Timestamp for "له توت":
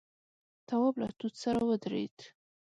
1.01-1.33